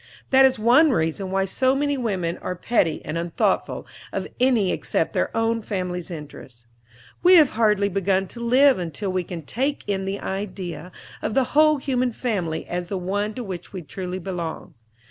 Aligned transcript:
That 0.31 0.45
is 0.45 0.57
one 0.57 0.89
reason 0.89 1.29
why 1.29 1.45
so 1.45 1.75
many 1.75 1.95
women 1.95 2.39
are 2.39 2.55
petty 2.55 3.05
and 3.05 3.19
unthoughtful 3.19 3.85
of 4.11 4.27
any 4.39 4.71
except 4.71 5.13
their 5.13 5.29
own 5.37 5.61
family's 5.61 6.09
interests. 6.09 6.65
We 7.21 7.35
have 7.35 7.51
hardly 7.51 7.87
begun 7.87 8.25
to 8.29 8.39
live 8.39 8.79
until 8.79 9.11
we 9.11 9.23
can 9.23 9.43
take 9.43 9.83
in 9.85 10.05
the 10.05 10.19
idea 10.19 10.91
of 11.21 11.35
the 11.35 11.43
whole 11.53 11.77
human 11.77 12.13
family 12.13 12.65
as 12.65 12.87
the 12.87 12.97
one 12.97 13.35
to 13.35 13.43
which 13.43 13.73
we 13.73 13.83
truly 13.83 14.17
belong. 14.17 14.73